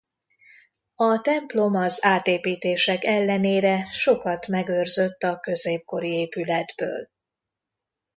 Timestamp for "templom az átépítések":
1.21-3.03